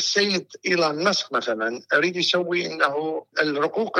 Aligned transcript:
السيد 0.00 0.46
ايلون 0.66 1.04
ماسك 1.04 1.32
مثلا 1.32 1.82
يريد 1.94 2.16
يسوي 2.16 2.66
إنه 2.66 3.26
الرقوق 3.40 3.98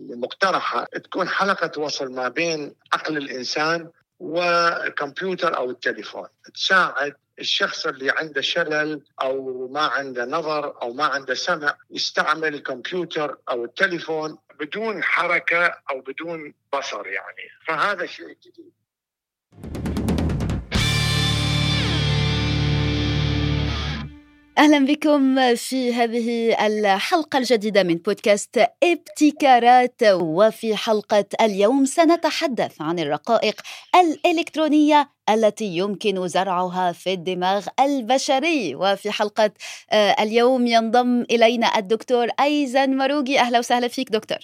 المقترحة 0.00 0.84
تكون 0.84 1.28
حلقة 1.28 1.80
وصل 1.80 2.12
ما 2.12 2.28
بين 2.28 2.74
عقل 2.92 3.16
الإنسان 3.16 3.90
والكمبيوتر 4.20 5.56
أو 5.56 5.70
التليفون. 5.70 6.28
تساعد 6.54 7.14
الشخص 7.38 7.86
اللي 7.86 8.10
عنده 8.10 8.40
شلل 8.40 9.02
أو 9.22 9.68
ما 9.68 9.80
عنده 9.80 10.24
نظر 10.24 10.82
أو 10.82 10.92
ما 10.92 11.04
عنده 11.04 11.34
سمع 11.34 11.76
يستعمل 11.90 12.54
الكمبيوتر 12.54 13.38
أو 13.50 13.64
التليفون 13.64 14.38
بدون 14.60 15.02
حركة 15.02 15.66
أو 15.90 16.00
بدون 16.00 16.54
بصر 16.72 17.06
يعني. 17.06 17.48
فهذا 17.66 18.06
شيء 18.06 18.36
جديد. 18.42 18.72
أهلا 24.60 24.86
بكم 24.86 25.54
في 25.56 25.94
هذه 25.94 26.56
الحلقة 26.66 27.38
الجديدة 27.38 27.82
من 27.82 27.94
بودكاست 27.94 28.66
إبتكارات 28.82 30.02
وفي 30.02 30.76
حلقة 30.76 31.24
اليوم 31.40 31.84
سنتحدث 31.84 32.80
عن 32.80 32.98
الرقائق 32.98 33.60
الإلكترونية 33.94 35.10
التي 35.28 35.64
يمكن 35.64 36.28
زرعها 36.28 36.92
في 36.92 37.12
الدماغ 37.12 37.66
البشري. 37.80 38.74
وفي 38.74 39.10
حلقة 39.10 39.50
آه، 39.90 40.16
اليوم 40.22 40.66
ينضم 40.66 41.22
إلينا 41.22 41.78
الدكتور 41.78 42.28
أيزن 42.40 42.96
مروجي 42.96 43.40
أهلا 43.40 43.58
وسهلا 43.58 43.88
فيك 43.88 44.10
دكتور. 44.10 44.38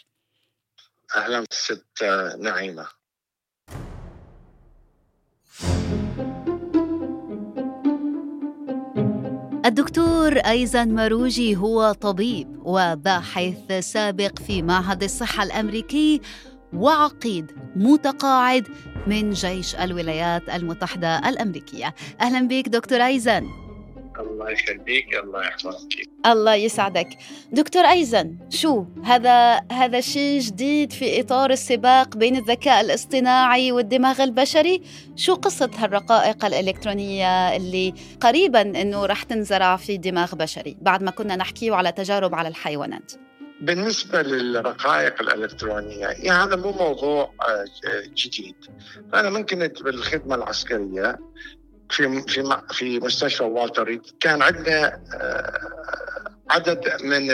أهلا 1.16 1.44
ست 1.50 2.04
نعيمة. 2.38 2.86
الدكتور 9.66 10.38
أيزن 10.38 10.94
ماروجي 10.94 11.56
هو 11.56 11.92
طبيب 11.92 12.48
وباحث 12.64 13.72
سابق 13.80 14.38
في 14.38 14.62
معهد 14.62 15.02
الصحة 15.02 15.42
الأمريكي 15.42 16.20
وعقيد 16.72 17.52
متقاعد 17.76 18.68
من 19.06 19.30
جيش 19.30 19.74
الولايات 19.74 20.48
المتحدة 20.48 21.28
الأمريكية. 21.28 21.94
أهلا 22.20 22.48
بك 22.48 22.68
دكتور 22.68 22.98
أيزن 23.06 23.65
الله 24.36 24.50
يخليك 24.50 25.14
الله 25.24 25.42
يحفظك. 25.42 25.88
الله 26.26 26.54
يسعدك. 26.54 27.08
دكتور 27.52 27.84
أيزن 27.84 28.36
شو 28.50 28.84
هذا 29.04 29.60
هذا 29.72 30.00
شيء 30.00 30.40
جديد 30.40 30.92
في 30.92 31.20
إطار 31.20 31.50
السباق 31.50 32.16
بين 32.16 32.36
الذكاء 32.36 32.80
الاصطناعي 32.80 33.72
والدماغ 33.72 34.22
البشري؟ 34.22 34.82
شو 35.16 35.34
قصة 35.34 35.70
هالرقائق 35.78 36.44
الإلكترونية 36.44 37.56
اللي 37.56 37.94
قريبا 38.20 38.60
أنه 38.60 39.06
رح 39.06 39.22
تنزرع 39.22 39.76
في 39.76 39.96
دماغ 39.96 40.34
بشري 40.34 40.76
بعد 40.80 41.02
ما 41.02 41.10
كنا 41.10 41.36
نحكيه 41.36 41.74
على 41.74 41.92
تجارب 41.92 42.34
على 42.34 42.48
الحيوانات؟ 42.48 43.12
بالنسبة 43.60 44.22
للرقائق 44.22 45.20
الإلكترونية 45.20 46.06
يعني 46.06 46.30
هذا 46.30 46.56
مو 46.56 46.72
موضوع 46.72 47.32
آه، 47.48 47.64
جديد. 48.16 48.54
أنا 49.14 49.30
ممكن 49.30 49.68
بالخدمة 49.84 50.34
العسكرية 50.34 51.18
في 51.90 52.22
في 52.22 52.62
في 52.70 53.00
مستشفى 53.00 53.42
والتر. 53.44 54.00
كان 54.20 54.42
عندنا 54.42 55.00
آه، 55.14 55.60
عدد 56.50 57.02
من 57.02 57.30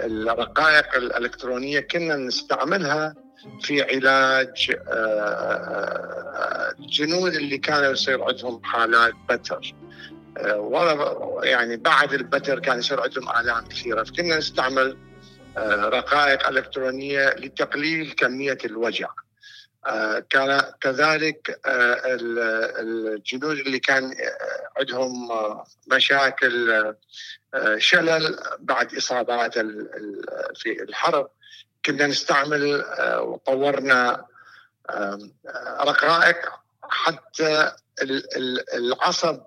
الرقائق 0.00 0.94
الإلكترونية 0.96 1.80
كنا 1.80 2.16
نستعملها 2.16 3.14
في 3.62 3.82
علاج 3.82 4.76
الجنود 6.80 7.34
آه، 7.34 7.38
اللي 7.38 7.58
كانوا 7.58 7.92
يصير 7.92 8.24
عندهم 8.24 8.62
حالات 8.64 9.14
بتر. 9.30 9.74
آه، 10.38 11.40
يعني 11.42 11.76
بعد 11.76 12.12
البتر 12.12 12.58
كان 12.58 12.78
يصير 12.78 13.00
عندهم 13.00 13.28
آلام 13.28 13.68
كثيرة. 13.68 14.02
فكنا 14.02 14.38
نستعمل 14.38 14.96
رقائق 15.58 16.48
إلكترونية 16.48 17.28
لتقليل 17.28 18.12
كمية 18.12 18.58
الوجع. 18.64 19.08
آه، 19.08 19.21
كان 20.30 20.62
كذلك 20.80 21.60
آه، 21.66 22.00
الجنود 22.80 23.58
اللي 23.58 23.78
كان 23.78 24.04
آه، 24.04 24.78
عندهم 24.78 25.28
مشاكل 25.92 26.94
شلل 27.78 28.38
بعد 28.58 28.94
إصابات 28.94 29.58
في 30.54 30.82
الحرب 30.82 31.30
كنا 31.86 32.06
نستعمل 32.06 32.84
وطورنا 33.18 34.26
رقائق 35.80 36.36
حتى 36.82 37.72
العصب 38.74 39.40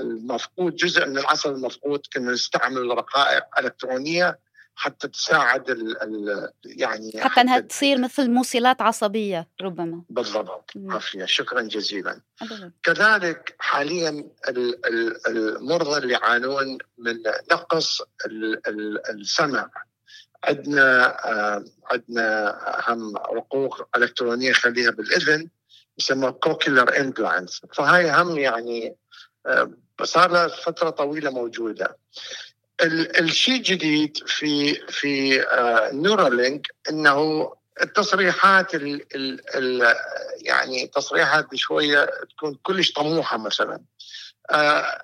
المفقود 0.00 0.76
جزء 0.76 1.06
من 1.06 1.18
العصب 1.18 1.50
المفقود 1.50 2.00
كنا 2.12 2.32
نستعمل 2.32 2.88
رقائق 2.88 3.44
إلكترونية 3.58 4.38
حتى 4.76 5.08
تساعد 5.08 5.70
ال 5.70 6.02
ال 6.02 6.50
يعني 6.64 7.10
حتى, 7.14 7.28
حتى 7.28 7.40
انها 7.40 7.60
تصير 7.60 7.98
مثل 7.98 8.30
موصلات 8.30 8.82
عصبية 8.82 9.48
ربما. 9.60 10.02
بالضبط. 10.10 10.70
عافيه 10.88 11.24
شكرا 11.24 11.62
جزيلا. 11.62 12.20
أبدا. 12.42 12.72
كذلك 12.82 13.56
حاليا 13.58 14.24
المرضى 15.28 15.98
اللي 15.98 16.12
يعانون 16.12 16.78
من 16.98 17.22
نقص 17.52 18.02
السمع. 19.10 19.70
عندنا 20.44 21.16
آه، 21.30 21.64
عندنا 21.90 22.58
هم 22.88 23.16
رقائق 23.16 23.88
إلكترونية 23.96 24.52
خليها 24.52 24.90
بالأذن 24.90 25.48
يسمى 25.98 26.32
cochlear 26.32 27.00
implants 27.00 27.62
فهاي 27.74 28.10
هم 28.10 28.38
يعني 28.38 28.96
آه، 29.46 29.70
صار 30.02 30.30
لها 30.30 30.48
فترة 30.48 30.90
طويلة 30.90 31.30
موجودة. 31.30 31.96
الشيء 32.80 33.56
الجديد 33.56 34.18
في 34.26 34.74
في 34.74 35.42
آه 35.42 35.90
Neuralink 35.92 36.66
إنه 36.90 37.52
التصريحات 37.82 38.74
ال 38.74 39.14
ال 39.14 39.56
ال 39.56 39.94
يعني 40.40 40.86
تصريحات 40.86 41.54
شوية 41.54 42.10
تكون 42.36 42.58
كلش 42.62 42.92
طموحة 42.92 43.38
مثلا. 43.38 43.80
آه 44.50 45.00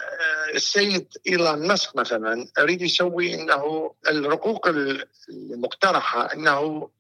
السيد 0.55 1.07
ايلون 1.27 1.67
ماسك 1.69 1.97
مثلا 1.97 2.47
يريد 2.59 2.83
يسوي 2.83 3.35
إنه 3.35 3.95
الرقوق 4.09 4.69
المقترحة 5.29 6.33
إنه 6.33 6.91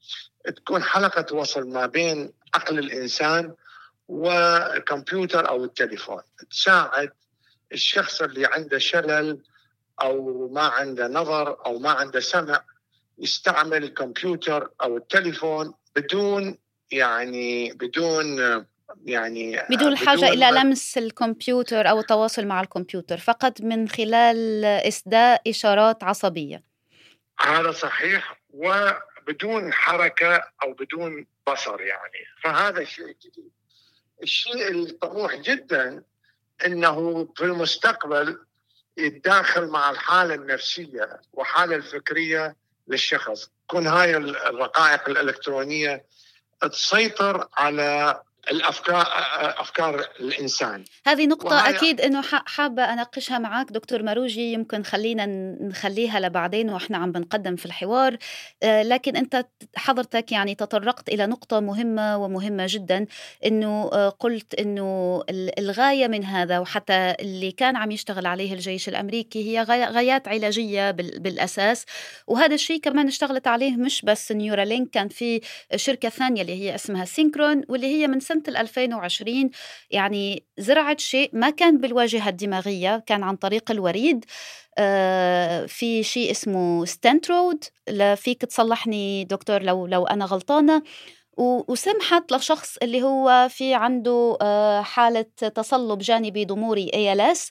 تكون 0.56 0.82
حلقة 0.82 1.37
وصل 1.37 1.69
ما 1.69 1.87
بين 1.87 2.32
عقل 2.55 2.78
الإنسان 2.78 3.55
والكمبيوتر 4.09 5.49
أو 5.49 5.65
التليفون 5.65 6.22
تساعد 6.50 7.11
الشخص 7.72 8.22
اللي 8.22 8.47
عنده 8.47 8.78
شلل 8.78 9.38
أو 10.03 10.49
ما 10.49 10.63
عنده 10.63 11.09
نظر 11.09 11.67
أو 11.67 11.79
ما 11.79 11.91
عنده 11.91 12.21
سمع 12.21 12.65
يستعمل 13.19 13.85
الكمبيوتر 13.85 14.71
أو 14.83 14.97
التليفون 14.97 15.75
بدون 15.97 16.59
يعني 16.91 17.73
بدون 17.73 18.39
يعني 19.05 19.63
بدون 19.71 19.93
الحاجة 19.93 20.19
بدون 20.19 20.29
إلى 20.29 20.61
لمس 20.61 20.99
الكمبيوتر 20.99 21.91
أو 21.91 22.01
التواصل 22.01 22.47
مع 22.47 22.61
الكمبيوتر 22.61 23.17
فقط 23.19 23.61
من 23.61 23.89
خلال 23.89 24.65
إسداء 24.65 25.51
إشارات 25.51 26.05
عصبية. 26.05 26.63
هذا 27.41 27.71
صحيح 27.71 28.43
وبدون 28.51 29.73
حركة 29.73 30.43
أو 30.63 30.73
بدون 30.73 31.27
بصر 31.49 31.81
يعني. 31.81 32.27
فهذا 32.43 32.85
شيء 32.85 33.17
جديد. 33.23 33.51
الشيء 34.23 34.71
الطموح 34.71 35.35
جدا 35.35 36.03
أنه 36.67 37.29
في 37.37 37.45
المستقبل 37.45 38.39
يتداخل 38.97 39.67
مع 39.67 39.91
الحالة 39.91 40.35
النفسية 40.35 41.21
وحالة 41.33 41.77
الفكرية 41.77 42.57
للشخص. 42.89 43.51
تكون 43.69 43.87
هاي 43.87 44.17
الرقائق 44.17 45.09
الإلكترونية 45.09 46.05
تسيطر 46.73 47.49
على 47.57 48.23
الأفكار 48.51 49.07
أفكار 49.61 50.07
الإنسان. 50.21 50.85
هذه 51.07 51.27
نقطة 51.27 51.57
وهي... 51.57 51.77
أكيد 51.77 52.01
إنه 52.01 52.23
حابة 52.47 52.83
أناقشها 52.85 53.39
معك 53.39 53.73
دكتور 53.73 54.03
ماروجي. 54.03 54.53
يمكن 54.53 54.83
خلينا 54.83 55.27
نخليها 55.61 56.21
لبعدين 56.21 56.71
وإحنا 56.71 56.99
عم 56.99 57.12
بنقدم 57.12 57.56
في 57.56 57.67
الحوار. 57.67 58.17
آه، 58.62 58.83
لكن 58.83 59.17
أنت 59.17 59.47
حضرتك 59.77 60.33
يعني 60.33 60.55
تطرقت 60.55 61.09
إلى 61.09 61.27
نقطة 61.27 61.61
مهمة 61.61 62.17
ومهمة 62.17 62.67
جدا 62.69 63.06
إنه 63.47 63.91
آه، 63.93 64.09
قلت 64.09 64.55
إنه 64.55 65.23
الغاية 65.59 66.09
من 66.09 66.25
هذا 66.25 66.59
وحتى 66.59 67.15
اللي 67.21 67.53
كان 67.53 67.77
عم 67.77 67.91
يشتغل 67.91 68.27
عليه 68.27 68.53
الجيش 68.53 68.88
الأمريكي 68.88 69.59
هي 69.59 69.62
غايات 69.62 70.29
علاجية 70.29 70.91
بالأساس. 70.91 71.85
وهذا 72.27 72.55
الشيء 72.55 72.81
كمان 72.81 73.06
اشتغلت 73.06 73.47
عليه 73.47 73.77
مش 73.77 74.03
بس 74.03 74.33
Neuralink 74.32 74.91
كان 74.91 75.09
في 75.09 75.41
شركة 75.77 76.09
ثانية 76.09 76.43
اللي 76.43 76.62
هي 76.62 76.75
اسمها 76.75 77.05
Synchron 77.05 77.62
واللي 77.69 77.87
هي 77.87 78.06
من 78.06 78.21
سنة 78.32 78.61
2020 78.61 79.50
يعني 79.90 80.44
زرعت 80.58 81.00
شيء 81.00 81.31
ما 81.32 81.50
كان 81.50 81.79
بالواجهة 81.79 82.29
الدماغية 82.29 83.02
كان 83.06 83.23
عن 83.23 83.37
طريق 83.37 83.70
الوريد. 83.70 84.25
آه 84.79 85.67
في 85.67 86.02
شيء 86.02 86.31
اسمه 86.31 86.84
Stentrode 86.85 87.64
فيك 88.17 88.43
تصلحني 88.43 89.25
دكتور 89.25 89.62
لو 89.62 89.87
لو 89.87 90.06
أنا 90.06 90.25
غلطانة. 90.25 90.82
وسمحت 91.37 92.32
لشخص 92.32 92.76
اللي 92.82 93.02
هو 93.02 93.49
في 93.50 93.75
عنده 93.75 94.38
آه 94.43 94.82
حالة 94.82 95.23
تصلب 95.55 95.99
جانبي 95.99 96.44
ضموري 96.44 96.90
ALS 96.94 97.50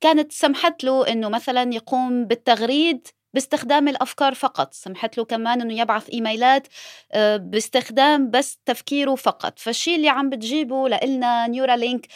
كانت 0.00 0.32
سمحت 0.32 0.84
له 0.84 1.08
إنه 1.08 1.28
مثلا 1.28 1.74
يقوم 1.74 2.24
بالتغريد 2.24 3.08
باستخدام 3.34 3.88
الأفكار 3.88 4.34
فقط. 4.34 4.74
سمحت 4.74 5.18
له 5.18 5.24
كمان 5.24 5.60
إنه 5.60 5.80
يبعث 5.80 6.10
إيميلات 6.10 6.68
آه، 7.12 7.36
باستخدام 7.36 8.30
بس 8.30 8.58
تفكيره 8.66 9.14
فقط. 9.14 9.58
فالشيء 9.58 9.96
اللي 9.96 10.08
عم 10.08 10.30
بتجيبه 10.30 10.88
لنا 10.88 11.46
Neuralink 11.46 12.06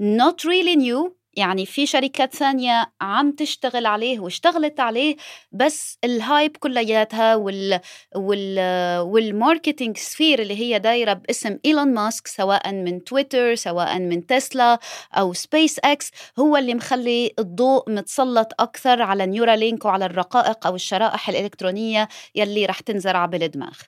not 0.00 0.44
really 0.44 0.76
new. 0.76 1.19
يعني 1.34 1.66
في 1.66 1.86
شركات 1.86 2.34
ثانية 2.34 2.92
عم 3.00 3.32
تشتغل 3.32 3.86
عليه 3.86 4.20
واشتغلت 4.20 4.80
عليه 4.80 5.16
بس 5.52 5.98
ال 6.04 6.14
hype 6.14 6.56
كلياتها 6.56 7.36
وال 7.36 7.80
وال 8.16 8.58
وال 9.00 9.18
marketing 9.18 9.96
sphere 9.96 10.42
اللي 10.42 10.60
هي 10.60 10.78
دايرة 10.78 11.12
باسم 11.12 11.58
إيلون 11.64 11.94
ماسك 11.94 12.26
سواء 12.26 12.72
من 12.72 13.04
تويتر 13.04 13.54
سواء 13.54 13.98
من 13.98 14.26
تسلا 14.26 14.78
أو 15.14 15.32
سبيس 15.32 15.78
أكس 15.78 16.10
هو 16.38 16.56
اللي 16.56 16.74
مخلي 16.74 17.34
الضوء 17.38 17.90
متسلط 17.90 18.48
أكثر 18.60 19.02
على 19.02 19.26
Neuralink 19.26 19.84
وعلى 19.84 20.06
الرقائق 20.06 20.66
أو 20.66 20.74
الشرائح 20.74 21.28
الإلكترونية 21.28 22.08
يلي 22.34 22.66
رح 22.66 22.80
تنزرع 22.80 23.26
بالدماغ. 23.26 23.78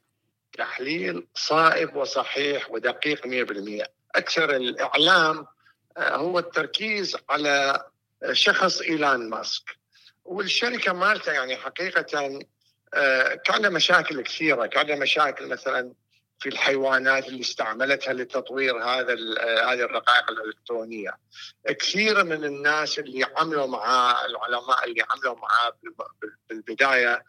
تحليل 0.58 1.26
صائب 1.34 1.96
وصحيح 1.96 2.70
ودقيق 2.70 3.26
100% 3.26 3.86
أكثر 4.14 4.56
الإعلام 4.56 5.38
آه، 5.38 5.51
هو 5.98 6.38
التركيز 6.38 7.16
على 7.30 7.84
شخص 8.32 8.80
إيلون 8.80 9.30
ماسك. 9.30 9.76
والشركة 10.24 10.92
مالته 10.92 11.32
يعني 11.32 11.56
حقيقة 11.56 12.40
آه، 12.94 13.34
كان 13.34 13.72
مشاكل 13.72 14.20
كثيرة. 14.20 14.66
كان 14.66 14.98
مشاكل 14.98 15.46
مثلا 15.46 15.92
في 16.38 16.48
الحيوانات 16.48 17.28
اللي 17.28 17.40
استعملتها 17.40 18.12
لتطوير 18.12 18.84
هذا 18.84 19.12
آه، 19.40 19.72
هذه 19.72 19.80
الرقائق 19.80 20.30
الإلكترونية. 20.30 21.18
كثير 21.68 22.24
من 22.24 22.44
الناس 22.44 22.98
اللي 22.98 23.26
عملوا 23.36 23.66
معاه 23.66 24.26
العلماء 24.26 24.84
اللي 24.84 25.04
عملوا 25.10 25.36
معاه 25.36 25.72
بالبداية 26.50 27.24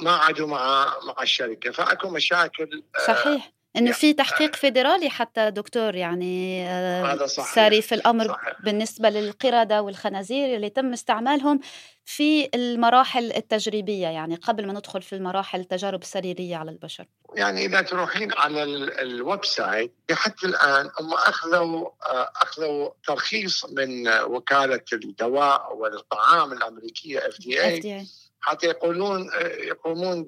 ما 0.00 0.12
عادوا 0.12 0.46
مع 0.46 0.94
مع 1.02 1.22
الشركة. 1.22 1.70
فأكو 1.70 2.10
مشاكل 2.10 2.82
صحيح. 3.06 3.52
إنه 3.76 3.92
في 3.92 4.12
تحقيق 4.12 4.56
فيدرالي 4.56 5.10
حتى 5.10 5.50
دكتور 5.50 5.94
يعني 5.94 6.66
آه، 6.68 7.14
هذا 7.14 7.26
صحيح. 7.26 7.54
ساري 7.54 7.82
في 7.82 7.94
الأمر 7.94 8.28
صحيح. 8.28 8.62
بالنسبة 8.62 9.10
للقردة 9.10 9.82
والخنازير 9.82 10.56
اللي 10.56 10.70
تم 10.70 10.92
استعمالهم 10.92 11.60
في 12.04 12.48
المراحل 12.54 13.32
التجريبية 13.32 14.06
يعني 14.06 14.34
قبل 14.34 14.66
ما 14.66 14.72
ندخل 14.72 15.02
في 15.02 15.14
المراحل 15.14 15.60
التجارب 15.60 16.02
السريرية 16.02 16.56
على 16.56 16.70
البشر 16.70 17.04
يعني 17.34 17.66
إذا 17.66 17.82
تروحين 17.82 18.32
على 18.32 18.62
ال 19.02 19.44
website 19.44 19.92
لحد 20.10 20.34
الآن 20.44 20.90
هم 21.00 21.14
أخذوا 21.14 21.88
آه، 22.06 22.32
أخذوا 22.42 22.90
ترخيص 23.06 23.64
من 23.64 24.08
وكالة 24.08 24.84
الدواء 24.92 25.76
والطعام 25.76 26.52
الأمريكية 26.52 27.18
FDA 27.18 28.06
حتى 28.40 28.66
يقولون 28.66 29.30
آه، 29.32 29.46
يقومون 29.46 30.24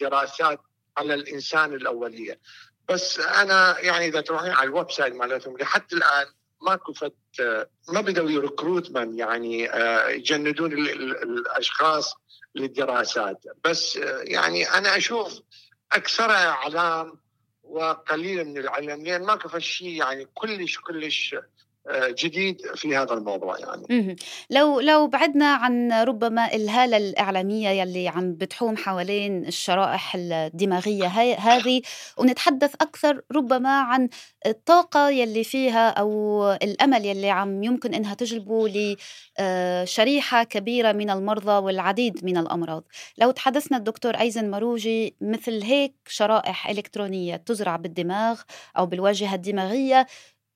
بالدراسات 0.00 0.60
على 0.96 1.14
الإنسان 1.14 1.74
الأولية. 1.74 2.40
بس 2.88 3.20
أنا 3.20 3.80
يعني 3.80 4.06
إذا 4.06 4.20
تروحين 4.20 4.50
على 4.50 4.68
ال 4.68 4.90
website 4.90 5.14
مالتهم 5.14 5.56
لحد 5.58 5.92
الآن 5.92 6.26
ماكو 6.62 6.92
فت 6.92 7.14
ما 7.88 8.00
بدأوا 8.00 8.30
ي 8.30 8.39
recruit 8.39 9.00
من 9.00 9.18
يعني 9.18 9.70
آه، 9.70 10.08
يجندون 10.08 10.72
الأشخاص 10.72 12.14
للدراسات. 12.54 13.44
بس 13.64 13.96
آه، 13.96 14.22
يعني 14.22 14.64
أنا 14.64 14.96
أشوف 14.96 15.40
اكثرها 15.92 16.48
إعلام 16.48 17.18
وقليل 17.62 18.44
من 18.44 18.58
العلم 18.58 19.04
لأن 19.04 19.22
ماكو 19.22 19.58
شيء 19.58 19.88
يعني 19.88 20.24
كلش 20.34 20.78
كلش 20.78 21.36
جديد 22.18 22.60
في 22.74 22.96
هذا 22.96 23.12
الموضوع 23.12 23.58
يعني. 23.58 24.16
لو 24.50 24.80
لو 24.80 25.06
بعدنا 25.06 25.46
عن 25.54 25.92
ربما 25.92 26.54
إلهالة 26.54 26.96
الإعلامية 26.96 27.68
يلي 27.68 28.08
عم 28.08 28.34
بتحوم 28.34 28.76
حوالين 28.76 29.46
الشرائح 29.46 30.14
الدماغية 30.14 31.06
هذه 31.38 31.82
ونتحدث 32.16 32.74
أكثر 32.74 33.22
ربما 33.32 33.80
عن 33.80 34.08
الطاقة 34.46 35.10
يلي 35.10 35.44
فيها 35.44 35.88
أو 35.88 36.44
الأمل 36.52 37.04
يلي 37.04 37.30
عم 37.30 37.62
يمكن 37.62 37.94
إنها 37.94 38.14
تجلبه 38.14 38.96
لشريحه 39.40 40.44
كبيرة 40.44 40.92
من 40.92 41.10
المرضى 41.10 41.64
والعديد 41.64 42.24
من 42.24 42.36
الأمراض. 42.36 42.84
لو 43.18 43.30
تحدثنا 43.30 43.78
الدكتور 43.78 44.14
أيزن 44.14 44.50
مروجي 44.50 45.16
مثل 45.20 45.62
هيك 45.62 45.94
شرائح 46.06 46.68
إلكترونية 46.68 47.36
تزرع 47.36 47.76
بالدماغ 47.76 48.40
أو 48.78 48.86
بالواجهة 48.86 49.34
الدماغية 49.34 50.06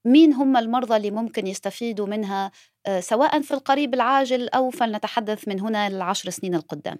مين 0.04 0.32
هم 0.32 0.56
المرضى 0.56 0.96
اللي 0.96 1.10
ممكن 1.10 1.46
يستفيدوا 1.46 2.06
منها 2.06 2.50
آه، 2.86 3.00
سواء 3.00 3.42
في 3.42 3.54
القريب 3.54 3.94
العاجل 3.94 4.48
أو 4.48 4.70
فلنتحدث 4.70 5.48
من 5.48 5.60
هنا 5.60 5.86
العشر 5.86 6.30
سنين 6.30 6.54
القدام؟ 6.54 6.98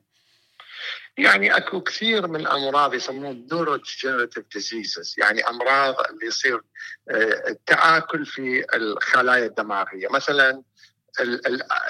يعني 1.19 1.57
أكو 1.57 1.81
كثير 1.81 2.27
من 2.27 2.41
الأمراض 2.41 2.95
يسمون 2.95 3.47
نورو 3.53 3.81
ديزيزز 4.55 5.15
يعني 5.19 5.49
أمراض 5.49 5.95
اللي 6.11 6.27
يصير 6.27 6.61
آه، 7.11 7.49
التآكل 7.49 8.27
في 8.27 8.65
الخلايا 8.75 9.47
الدماغية. 9.47 10.09
مثلا 10.09 10.63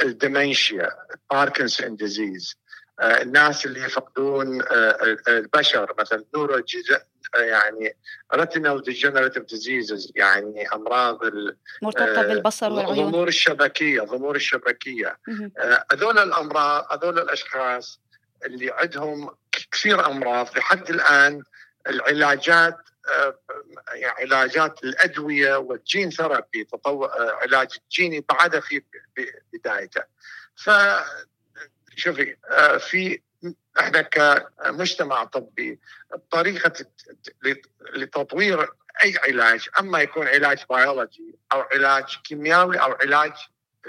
ال 0.02 0.12
dementia 0.12 0.90
Parkinson 1.30 1.96
disease 1.96 2.56
الناس 3.00 3.66
اللي 3.66 3.80
يفقدون 3.80 4.62
آه، 4.62 5.16
البشر 5.28 5.94
مثلا 5.98 6.24
يعني 7.36 7.96
retinal 8.34 8.82
degenerative 8.82 9.42
diseases 9.42 10.12
يعني 10.16 10.68
أمراض 10.68 11.18
مرتبطة 11.82 12.20
آه، 12.20 12.22
بالبصر 12.22 12.72
والعيون. 12.72 13.10
ضمور 13.10 13.28
الشبكية 13.28 14.00
ضمور 14.00 14.36
الشبكية. 14.36 15.18
آه، 15.58 15.84
هذول 15.92 16.18
الأمراض 16.18 16.86
هذول 16.92 17.18
الأشخاص 17.18 18.00
اللي 18.44 18.70
عندهم 18.72 19.30
كثير 19.72 20.06
أمراض. 20.06 20.58
لحد 20.58 20.90
الآن 20.90 21.42
العلاجات 21.88 22.76
آه، 23.08 23.38
يعني 23.94 24.20
علاجات 24.20 24.84
الأدوية 24.84 25.56
وال 25.56 25.74
gene 25.74 26.10
therapy 26.10 26.64
تطور 26.64 27.10
علاج 27.42 27.68
الجيني 27.84 28.24
بعدها 28.28 28.60
في 28.60 28.82
بدايته. 29.52 30.02
ف 30.56 30.70
شوفي 31.96 32.36
في 32.78 33.20
إحنا 33.80 34.02
كمجتمع 34.02 35.24
طبي 35.24 35.80
طريقة 36.30 36.72
لتطوير 37.94 38.70
أي 39.04 39.14
علاج 39.28 39.68
أما 39.80 40.00
يكون 40.00 40.26
علاج 40.26 40.64
بيولوجي 40.70 41.38
أو 41.52 41.60
علاج 41.60 42.04
كيميائي 42.24 42.78
أو 42.78 42.92
علاج 42.92 43.32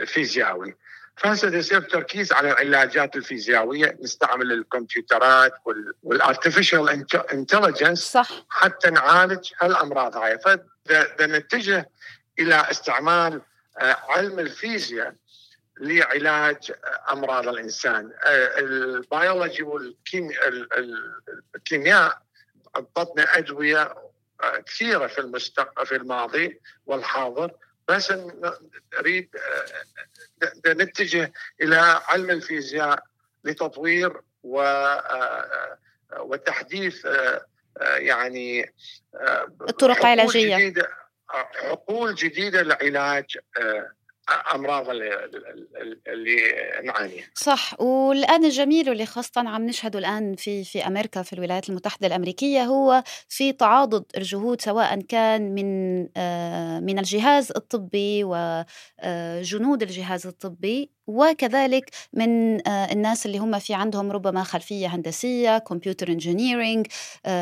فيزيائي 0.06 0.75
فهسه 1.18 1.56
يصير 1.56 1.81
تركيز 1.81 2.34
على 2.34 2.52
العلاجات 2.52 3.16
الفيزيائيه 3.16 3.98
نستعمل 4.01 4.51
الكمبيوترات 4.51 5.53
وال 6.04 6.21
artificial 6.21 7.06
intelligence 7.32 8.00
صح. 8.00 8.46
حتى 8.50 8.89
نعالج 8.89 9.51
هالأمراض 9.62 10.18
هاي. 10.18 10.39
فنتجه 11.18 11.89
إلى 12.39 12.56
استعمال 12.72 13.41
آه، 13.80 13.98
علم 14.10 14.39
الفيزياء 14.39 15.15
لعلاج 15.79 16.72
أمراض 17.12 17.48
الإنسان. 17.48 18.12
آه، 18.24 18.60
البيولوجي 18.60 19.63
والكيمياء 21.63 22.22
اعطتنا 22.75 23.38
أدوية 23.38 23.96
آه، 24.44 24.58
كثيرة 24.65 25.08
في 25.08 25.22
المستقبل 25.22 25.86
في 25.86 25.96
الماضي 25.96 26.60
والحاضر 26.86 27.51
بس 27.88 28.13
نريد 29.00 29.29
آه، 30.44 30.74
نتجه 30.74 31.34
إلى 31.62 32.01
علم 32.08 32.29
الفيزياء 32.29 33.03
لتطوير 33.44 34.22
و 34.44 34.86
وتحديث 36.20 37.08
يعني 37.82 38.74
الطرق 39.70 39.98
العلاجية. 39.98 40.58
جديدة 40.58 40.89
عقول 41.63 42.15
جديدة 42.15 42.62
لعلاج 42.62 43.38
أمراض 44.55 44.89
اللي 46.08 46.39
نعانيها. 46.84 47.25
صح 47.36 47.82
والآن 47.82 48.46
الجميل 48.46 48.89
واللي 48.89 49.05
خاصة 49.05 49.50
عم 49.50 49.65
نشهده 49.65 50.00
الآن 50.00 50.36
في 50.36 50.63
في 50.63 50.88
أمريكا 50.88 51.22
في 51.22 51.34
الولايات 51.34 51.70
المتحدة 51.70 52.08
الأمريكية 52.08 52.63
هو 52.63 53.03
في 53.29 53.51
تعاضد 53.53 54.05
الجهود 54.17 54.62
سواء 54.62 55.01
كان 55.01 55.55
من 55.55 56.08
آه، 56.17 56.79
من 56.79 57.00
الجهاز 57.00 57.51
الطبي 57.55 58.24
وجنود 58.24 59.84
آه، 59.84 59.88
الجهاز 59.88 60.27
الطبي 60.27 60.91
وكذلك 61.08 61.89
من 62.13 62.62
آه، 62.67 62.91
الناس 62.91 63.25
اللي 63.25 63.38
هم 63.38 63.60
في 63.60 63.74
عندهم 63.74 64.12
ربما 64.12 64.44
خلفية 64.44 64.88
هندسية 64.88 65.58
كمبيوتر 65.58 66.08
انجينيرينج 66.08 66.88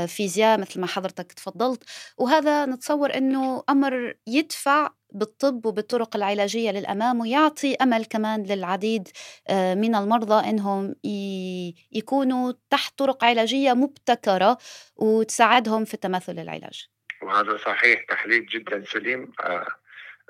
فيزياء 0.07 0.59
مثل 0.59 0.79
ما 0.79 0.87
حضرتك 0.87 1.33
تفضلت. 1.33 1.83
وهذا 2.17 2.65
نتصور 2.65 3.17
أنه 3.17 3.63
أمر 3.69 4.13
يدفع 4.27 4.89
بالطب 5.13 5.65
وبالطرق 5.65 6.15
العلاجية 6.15 6.71
للأمام 6.71 7.19
ويعطي 7.19 7.75
أمل 7.75 8.05
كمان 8.05 8.43
للعديد 8.43 9.07
آه، 9.49 9.73
من 9.73 9.95
المرضى 9.95 10.49
إنهم 10.49 10.95
يكونوا 11.91 12.53
تحت 12.69 12.97
طرق 12.97 13.23
علاجية 13.23 13.73
مبتكرة 13.73 14.57
وتساعدهم 14.95 15.85
في 15.85 15.97
تماثل 15.97 16.39
العلاج. 16.39 16.87
وهذا 17.21 17.57
صحيح 17.57 18.05
تحليل 18.09 18.45
جدا 18.45 18.83
سليم 18.85 19.31
آه، 19.41 19.67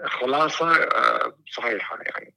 خلاصة 0.06 0.72
آه، 0.76 1.38
صحيحة 1.56 1.98
يعني 2.02 2.36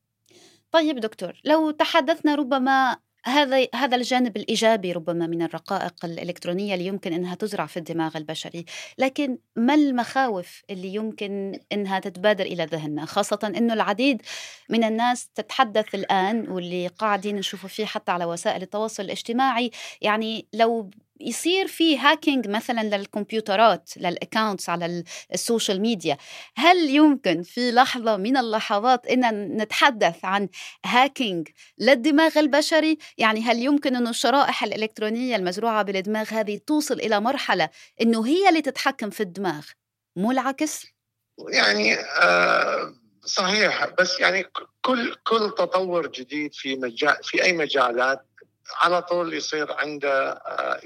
طيب 0.70 1.00
دكتور 1.00 1.32
لو 1.44 1.70
تحدثنا 1.70 2.34
ربما 2.34 2.96
هذا 3.26 3.66
هذا 3.74 3.96
الجانب 3.96 4.36
الإيجابي 4.36 4.92
ربما 4.92 5.26
من 5.26 5.42
الرقائق 5.42 6.04
الإلكترونية 6.04 6.74
اللي 6.74 6.86
يمكن 6.86 7.12
إنها 7.12 7.34
تزرع 7.34 7.66
في 7.66 7.76
الدماغ 7.76 8.16
البشري، 8.16 8.64
لكن 8.98 9.38
ما 9.56 9.74
المخاوف 9.74 10.62
اللي 10.70 10.94
يمكن 10.94 11.60
إنها 11.72 11.98
تتبادر 11.98 12.44
إلى 12.44 12.64
ذهننا، 12.64 13.04
خاصة 13.04 13.52
إنه 13.56 13.74
العديد 13.74 14.22
من 14.68 14.84
الناس 14.84 15.28
تتحدث 15.34 15.94
الآن 15.94 16.48
واللي 16.48 16.86
قاعدين 16.86 17.36
نشوفه 17.36 17.68
فيه 17.68 17.84
حتى 17.84 18.12
على 18.12 18.24
وسائل 18.24 18.62
التواصل 18.62 19.02
الاجتماعي، 19.02 19.70
يعني 20.00 20.48
لو 20.52 20.90
يصير 21.20 21.66
في 21.66 21.98
hacking 21.98 22.48
مثلا 22.48 22.96
للكمبيوترات 22.96 23.90
لل 23.96 24.11
accounts 24.11 24.68
على 24.68 25.04
ال 25.34 25.41
social 25.41 25.80
media. 25.80 26.16
هل 26.54 26.90
يمكن 26.90 27.42
في 27.42 27.70
لحظة 27.70 28.16
من 28.16 28.36
اللحظات 28.36 29.06
إن 29.06 29.56
نتحدث 29.56 30.24
عن 30.24 30.48
هاكينج 30.86 31.48
للدماغ 31.78 32.38
البشري؟ 32.38 32.98
يعني 33.18 33.40
هل 33.40 33.58
يمكن 33.58 33.96
انه 33.96 34.10
الشرائح 34.10 34.64
الإلكترونية 34.64 35.36
المزروعة 35.36 35.82
بالدماغ 35.82 36.26
هذه 36.34 36.60
توصل 36.66 37.00
إلى 37.00 37.20
مرحلة 37.20 37.68
إنه 38.00 38.26
هي 38.26 38.48
اللي 38.48 38.62
تتحكم 38.62 39.10
في 39.10 39.22
الدماغ 39.22 39.66
مو 40.16 40.30
العكس؟ 40.30 40.86
يعني 41.48 41.94
آه 41.94 42.94
صحيح. 43.24 43.86
بس 43.98 44.20
يعني 44.20 44.44
كل 44.82 45.14
كل 45.14 45.54
تطور 45.58 46.06
جديد 46.06 46.54
في 46.54 46.76
مجال 46.76 47.16
في 47.22 47.42
أي 47.42 47.52
مجالات 47.52 48.26
على 48.74 49.02
طول 49.02 49.34
يصير 49.34 49.72
عنده 49.72 50.30
آه، 50.32 50.80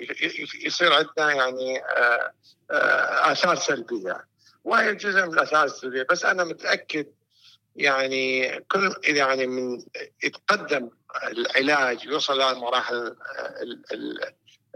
يصير 0.65 0.93
عندنا 0.93 1.33
يعني 1.35 1.79
آه، 1.85 2.33
آه، 2.71 3.33
آثار 3.33 3.57
سلبية. 3.57 4.25
وهي 4.65 4.95
جزء 4.95 5.27
من 5.27 5.35
الآثار 5.35 5.65
السلبية 5.65 6.07
بس 6.11 6.25
أنا 6.25 6.45
متأكد 6.45 7.07
يعني 7.77 8.59
كل 8.61 8.95
يعني 9.05 9.47
من 9.47 9.83
يتقدم 10.25 10.91
العلاج 11.25 12.05
يوصل 12.05 12.43
إلى 12.43 12.61
مراحل 12.61 13.17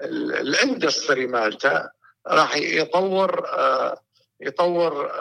الإندستري 0.01 1.27
مالته 1.27 1.89
راح 2.27 2.57
يطور 2.57 3.49
يطور 4.41 5.13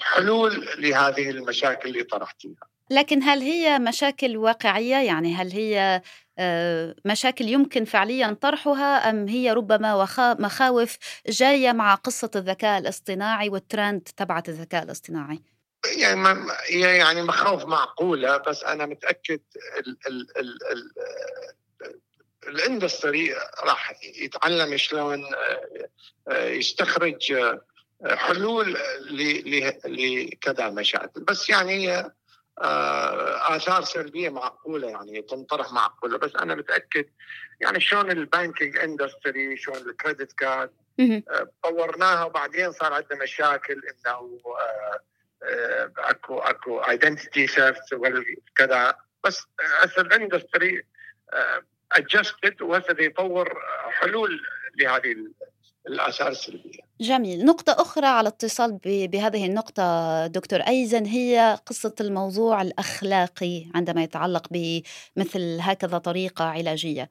حلول 0.00 0.68
لهذه 0.78 1.30
المشاكل 1.30 1.88
اللي 1.88 2.02
طرحتيها. 2.02 2.73
لكن 2.90 3.22
هل 3.22 3.40
هي 3.40 3.78
مشاكل 3.78 4.36
واقعية 4.36 4.96
يعني 5.06 5.34
هل 5.34 5.52
هي 5.52 6.02
آه، 6.38 6.94
مشاكل 7.04 7.44
يمكن 7.44 7.84
فعليا 7.84 8.36
طرحها 8.40 9.10
أم 9.10 9.28
هي 9.28 9.52
ربما 9.52 10.06
مخاوف 10.18 10.98
جاية 11.28 11.72
مع 11.72 11.94
قصة 11.94 12.30
الذكاء 12.36 12.78
الاصطناعي 12.78 13.48
والترند 13.48 14.00
تبعت 14.16 14.48
الذكاء 14.48 14.82
الاصطناعي؟ 14.82 15.42
يعني 15.96 16.48
يعني 16.70 17.22
مخاوف 17.22 17.64
معقولة 17.64 18.36
بس 18.36 18.64
ال 20.06 20.26
ال 20.72 20.90
ال 22.48 22.58
industry 22.58 23.34
راح 23.64 23.92
يتعلم 24.02 24.76
شلون 24.76 25.24
آه، 25.24 25.88
آه، 26.28 26.48
يستخرج 26.48 27.34
حلول 28.06 28.76
لكذا 29.84 30.70
مشاكل 30.70 31.20
بس 31.20 31.50
يعني 31.50 31.92
آه، 31.92 32.14
آثار 32.58 33.84
سلبية 33.84 34.28
معقولة 34.30 34.88
يعني 34.88 35.22
تنطرح 35.22 35.72
معقولة. 35.72 36.18
بس 36.18 36.36
أنا 36.36 36.54
متأكد 36.54 37.06
يعني 37.60 37.80
شلون 37.80 38.10
ال 38.10 38.18
banking 38.18 38.76
industry 38.76 39.56
شلون 39.56 39.76
ال 39.76 39.84
credit 39.84 40.32
card 40.32 40.70
آه، 41.00 41.50
طورناها 41.62 42.24
وبعدين 42.24 42.72
صار 42.72 42.92
عندنا 42.92 43.22
مشاكل 43.22 43.72
إنه 43.72 44.40
آه، 45.42 45.92
اكو 45.98 46.38
أكو 46.38 46.78
identity 46.78 47.46
theft 47.46 47.92
وكذا 47.92 48.94
بس 49.24 49.46
هسه 49.82 50.02
ال 50.02 50.11
industry 50.11 50.82
adjusted 51.92 52.62
وهسه 52.62 52.96
يطور 53.00 53.62
حلول 53.90 54.40
لهذه 54.76 55.16
الآثار 55.88 56.28
السلبية. 56.28 56.78
جميل. 57.00 57.44
نقطة 57.44 57.72
أخرى 57.72 58.06
على 58.06 58.28
اتصال 58.28 58.78
بهذه 58.84 59.46
النقطة 59.46 60.26
دكتور 60.26 60.60
أيزن 60.60 61.04
هي 61.04 61.58
قصة 61.66 61.94
الموضوع 62.00 62.62
الأخلاقي 62.62 63.66
عندما 63.74 64.02
يتعلق 64.02 64.46
بمثل 64.50 65.58
هكذا 65.60 65.98
طريقة 65.98 66.44
علاجية. 66.44 67.10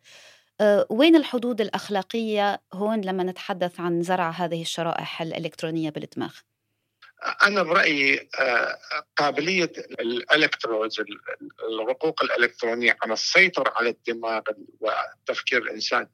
وين 0.90 1.16
الحدود 1.16 1.62
الأخلاقية 1.62 2.62
هون 2.74 3.02
لما 3.02 3.24
نتحدث 3.24 3.80
عن 3.80 4.02
زرع 4.02 4.30
هذه 4.30 4.62
الشرائح 4.62 5.22
الإلكترونية 5.22 5.90
بالدماغ؟ 5.90 6.34
أنا 7.44 7.64
برأيي 7.64 8.30
قابلية 9.18 9.72
الإلكترودز 10.00 11.04
الرقوق 11.70 12.24
الإلكترونية 12.24 12.98
عن 13.04 13.12
السيطرة 13.12 13.74
على 13.76 13.90
الدماغ 13.90 14.42
وتفكير 14.80 15.62
الإنسان. 15.62 16.08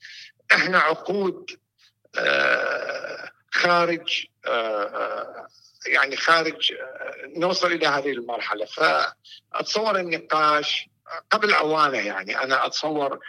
إحنا 0.52 0.78
عقود 0.78 1.52
خارج 3.52 4.28
آه، 4.46 4.84
آه، 4.84 5.48
يعني 5.88 6.16
خارج 6.16 6.74
نوصل 7.36 7.72
إلى 7.72 7.88
هذه 7.88 8.12
المرحلة. 8.12 8.66
فأتصور 8.66 10.00
النقاش 10.00 10.90
قبل 11.32 11.54
أوانه 11.54 11.98
يعني. 11.98 12.44
أنا 12.44 12.66
أتصور 12.66 13.20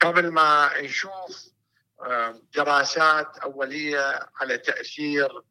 قبل 0.00 0.30
ما 0.30 0.70
نشوف 0.80 1.50
دراسات 2.54 3.38
أولية 3.38 4.20
على 4.40 4.58
تأثير 4.58 5.42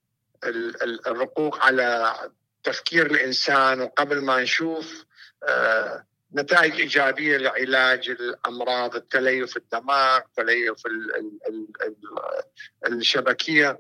الرقوق 1.08 1.66
على 1.66 2.16
تفكير 2.64 3.06
الإنسان 3.06 3.82
وقبل 3.82 4.22
ما 4.22 4.42
نشوف 4.42 5.06
نتائج 6.36 6.74
إيجابية 6.74 7.38
لعلاج 7.38 8.10
الأمراض 8.10 8.96
التليف 8.96 9.58
الدماغ 9.58 10.20
تليف 10.38 10.86
الشبكية. 12.90 13.80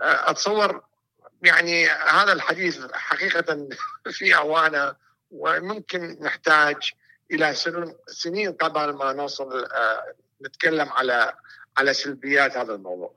أتصور 0.00 0.82
يعني 1.42 1.86
هذا 1.88 2.32
الحديث 2.32 2.86
حقيقة 2.92 3.68
في 4.16 4.36
أوانه 4.36 4.94
وممكن 5.30 6.18
نحتاج 6.20 6.76
إلى 7.32 7.54
سنين 8.06 8.52
قبل 8.52 8.92
ما 8.92 9.12
نوصل 9.12 9.68
نتكلم 10.42 10.88
على 10.88 11.32
على 11.78 11.94
سلبيات 11.94 12.56
هذا 12.56 12.74
الموضوع. 12.74 13.14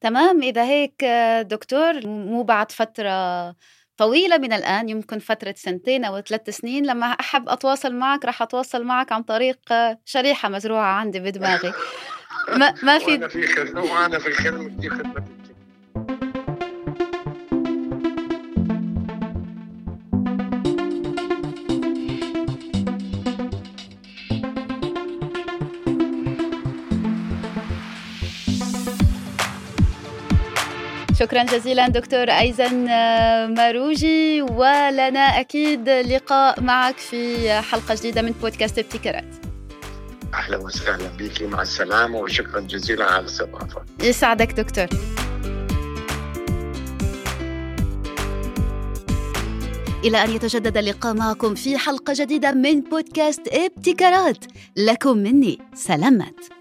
تمام. 0.00 0.42
إذا 0.42 0.64
هيك 0.64 1.04
دكتور 1.42 2.06
مو 2.06 2.42
بعد 2.42 2.72
فترة 2.72 3.54
طويلة 3.98 4.38
من 4.38 4.52
الآن 4.52 4.88
يمكن 4.88 5.18
فترة 5.18 5.54
سنتين 5.56 6.04
أو 6.04 6.20
ثلاث 6.20 6.50
سنين. 6.50 6.86
لما 6.86 7.06
أحب 7.06 7.48
أتواصل 7.48 7.94
معك 7.94 8.24
راح 8.24 8.42
أتواصل 8.42 8.84
معك 8.84 9.12
عن 9.12 9.22
طريق 9.22 9.58
شريحة 10.04 10.48
مزروعة 10.48 10.92
عندي 10.92 11.20
بدماغي. 11.20 11.72
ما, 12.58 12.74
ما 12.82 12.98
في 12.98 13.10
وأنا 13.10 13.28
في 13.28 13.46
خدمة 13.46 13.82
وأنا 13.82 14.18
في 14.18 14.28
الخدمة 14.28 14.80
في 14.80 14.90
خدمة 14.90 15.37
شكرا 31.18 31.42
جزيلا 31.42 31.88
دكتور 31.88 32.30
أيزن 32.30 32.88
آه، 32.88 33.46
ماروجي. 33.46 34.42
ولنا 34.42 35.40
أكيد 35.40 35.88
لقاء 35.88 36.60
معك 36.60 36.96
في 36.96 37.52
حلقة 37.60 37.94
جديدة 37.94 38.22
من 38.22 38.32
بودكاست 38.32 38.78
ابتكارات. 38.78 39.24
أهلا 40.34 40.56
وسهلا 40.56 41.08
بك 41.18 41.42
مع 41.42 41.62
السلامة 41.62 42.18
وشكرا 42.18 42.60
جزيلا 42.60 43.04
على 43.04 43.20
الاستضافة. 43.20 43.84
يسعدك 44.02 44.52
دكتور. 44.52 44.86
إلى 50.04 50.24
أن 50.24 50.30
يتجدد 50.30 50.76
اللقاء 50.76 51.14
معكم 51.14 51.54
في 51.54 51.78
حلقة 51.78 52.12
جديدة 52.16 52.52
من 52.52 52.80
بودكاست 52.80 53.48
ابتكارات. 53.48 54.44
لكم 54.76 55.18
مني 55.18 55.58
سلامات. 55.74 56.57